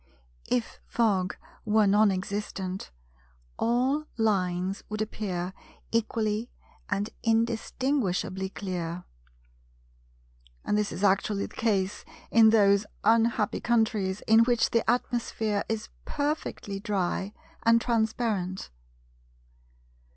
If 0.47 0.79
Fog 0.87 1.37
were 1.63 1.85
non 1.85 2.09
existent, 2.11 2.89
all 3.59 4.05
lines 4.17 4.83
would 4.89 4.99
appear 4.99 5.53
equally 5.91 6.49
and 6.89 7.11
indistinguishably 7.21 8.49
clear; 8.49 9.03
and 10.65 10.75
this 10.75 10.91
is 10.91 11.03
actually 11.03 11.45
the 11.45 11.55
case 11.55 12.03
in 12.31 12.49
those 12.49 12.87
unhappy 13.03 13.59
countries 13.59 14.21
in 14.25 14.39
which 14.39 14.71
the 14.71 14.89
atmosphere 14.89 15.63
is 15.69 15.89
perfectly 16.03 16.79
dry 16.79 17.31
and 17.61 17.79
transparent. 17.79 18.71